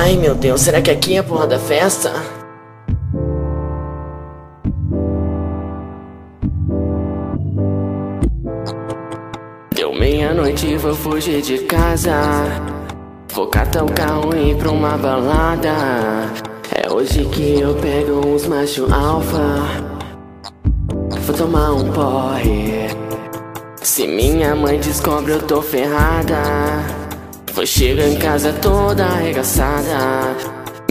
Ai 0.00 0.16
meu 0.16 0.32
Deus, 0.32 0.60
será 0.60 0.80
que 0.80 0.92
aqui 0.92 1.16
é 1.16 1.18
a 1.18 1.24
porra 1.24 1.48
da 1.48 1.58
festa? 1.58 2.12
Deu 9.74 9.92
meia-noite 9.92 10.68
e 10.68 10.76
vou 10.76 10.94
fugir 10.94 11.42
de 11.42 11.58
casa. 11.64 12.12
Vou 13.34 13.48
catar 13.48 13.82
o 13.82 13.92
carro 13.92 14.32
e 14.36 14.52
ir 14.52 14.56
pra 14.56 14.70
uma 14.70 14.96
balada. 14.96 15.74
É 16.72 16.88
hoje 16.88 17.24
que 17.24 17.60
eu 17.60 17.74
pego 17.74 18.24
uns 18.24 18.46
macho 18.46 18.86
alfa. 18.94 19.64
Vou 21.26 21.36
tomar 21.36 21.72
um 21.72 21.90
porre. 21.90 22.86
Se 23.82 24.06
minha 24.06 24.54
mãe 24.54 24.78
descobre, 24.78 25.32
eu 25.32 25.42
tô 25.42 25.60
ferrada. 25.60 26.97
Vou 27.58 27.66
chegar 27.66 28.06
em 28.06 28.14
casa 28.14 28.52
toda 28.52 29.04
arregaçada. 29.04 30.32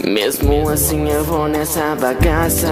Mesmo 0.04 0.68
assim, 0.68 1.08
eu 1.08 1.24
vou 1.24 1.48
nessa 1.48 1.96
bagaça. 1.96 2.68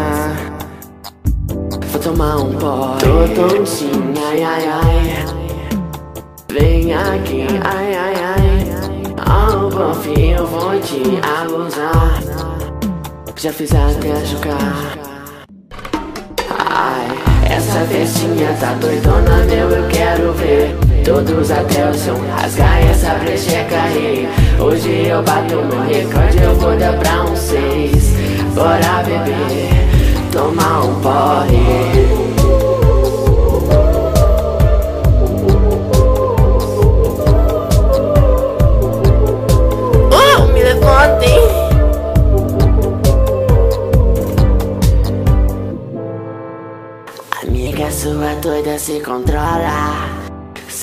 Vou 1.90 2.02
tomar 2.02 2.36
um 2.36 2.52
porre. 2.58 2.98
Tô 3.00 3.48
tontinha, 3.48 4.22
ai, 4.28 4.42
ai, 4.42 4.68
ai. 4.68 5.24
Vem 6.52 6.92
aqui, 6.92 7.46
ai, 7.64 7.94
ai, 7.94 8.14
ai. 8.22 9.64
Oh, 9.64 9.70
bof, 9.70 10.06
eu 10.06 10.46
vou 10.46 10.78
te 10.78 11.00
abusar. 11.40 12.22
Já 13.34 13.50
fiz 13.50 13.70
até 13.72 14.26
chocar. 14.26 14.98
Ai, 16.50 17.08
essa 17.50 17.80
festinha 17.86 18.54
tá 18.60 18.74
doidona, 18.74 19.38
meu, 19.46 19.70
eu 19.70 19.88
quero 19.88 20.34
ver. 20.34 20.85
Todos 21.06 21.52
até 21.52 21.88
o 21.88 21.94
som, 21.94 22.16
rasgar 22.36 22.84
essa 22.84 23.14
brecheca 23.14 23.80
aí. 23.80 24.28
Hoje 24.58 25.06
eu 25.06 25.22
bato 25.22 25.54
meu 25.54 25.82
recorde, 25.82 26.42
eu 26.42 26.52
vou 26.56 26.76
dar 26.76 26.98
pra 26.98 27.22
um 27.22 27.36
seis. 27.36 28.12
Bora 28.52 29.04
beber, 29.04 29.70
tomar 30.32 30.84
um 30.84 31.00
porre. 31.00 32.26
Oh, 40.10 40.52
me 40.52 40.60
levantem! 40.60 41.38
Amiga 47.44 47.92
sua 47.92 48.34
doida 48.42 48.76
se 48.76 48.98
controla 48.98 50.25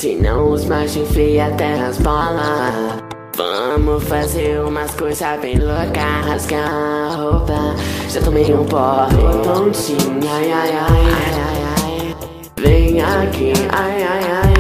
Senão 0.04 0.52
os 0.52 0.66
machos 0.66 0.98
enfia 0.98 1.46
até 1.46 1.76
as 1.76 1.98
bolas. 2.00 3.02
Vamos 3.38 4.04
fazer 4.04 4.60
umas 4.60 4.94
coisas 4.96 5.40
bem 5.40 5.58
loucas 5.58 6.28
Rasgar 6.28 6.70
a 6.70 7.16
roupa. 7.16 7.74
Já 8.10 8.20
tomei 8.20 8.54
um 8.54 8.66
porre 8.66 9.16
Tô 9.16 9.54
tontinha, 9.54 10.30
ai, 10.30 10.52
ai, 10.52 10.72
ai, 10.72 11.06
ai, 11.08 11.36
ai, 11.40 11.64
ai. 11.80 12.16
Vem 12.58 13.02
aqui, 13.02 13.54
ai, 13.72 14.04
ai, 14.04 14.24
ai. 14.30 14.54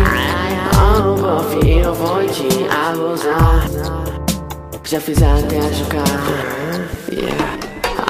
Oh, 0.79 1.21
bof, 1.21 1.67
eu 1.67 1.93
vou 1.93 2.25
te 2.25 2.47
abusar. 2.87 3.67
Já 4.85 5.01
fiz 5.01 5.21
até 5.21 5.61
chocar 5.73 6.05
yeah. 7.11 7.59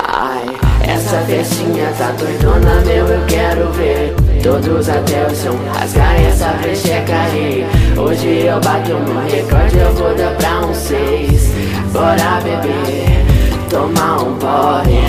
Ai, 0.08 0.46
essa 0.88 1.18
festinha 1.22 1.92
tá 1.98 2.12
doidona, 2.12 2.76
meu, 2.82 3.08
eu 3.08 3.26
quero 3.26 3.72
ver 3.72 4.23
Todos 4.44 4.90
até 4.90 5.26
o 5.26 5.34
som, 5.34 5.58
rasgar 5.74 6.22
essa 6.22 6.50
brecheca 6.62 7.16
aí 7.16 7.66
Hoje 7.98 8.46
eu 8.46 8.60
bato 8.60 8.90
meu 8.90 9.22
recorde, 9.22 9.78
eu 9.78 9.94
vou 9.94 10.14
dar 10.16 10.36
pra 10.36 10.66
um 10.68 10.74
seis. 10.74 11.54
Bora 11.94 12.42
beber, 12.44 13.24
tomar 13.70 14.22
um 14.22 14.36
porre 14.36 15.03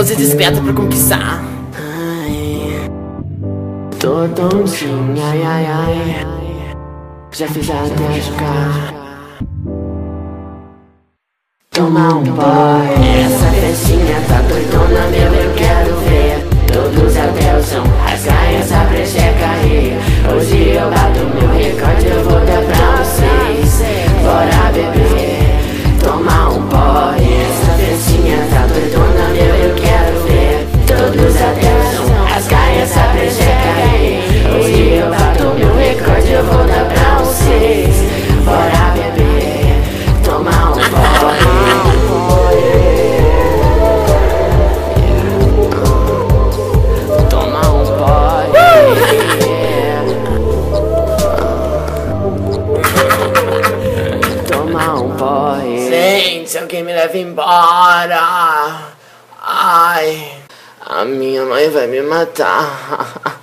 Pose 0.00 0.16
discreta 0.16 0.62
pra 0.62 0.72
conquistar. 0.72 1.44
Ai, 1.76 2.88
Tô 3.98 4.26
tontinha, 4.28 5.26
ai, 5.26 5.42
ai, 5.42 5.66
ai 5.66 6.26
Já 7.30 7.46
fiz 7.46 7.68
até 7.68 8.18
jogar 8.18 8.94
Tomar 11.70 12.14
um 12.14 12.24
porre 12.24 13.26
Essa 13.26 13.50
festinha 13.50 14.22
tá 14.26 14.40
doidona, 14.48 15.06
meu, 15.08 15.29
alguém 56.70 56.84
me 56.84 56.92
leva 56.92 57.18
embora. 57.18 58.92
Ai, 59.42 60.40
A 60.86 61.04
minha 61.04 61.44
mãe 61.44 61.68
vai 61.68 61.88
me 61.88 62.00
matar 62.00 63.39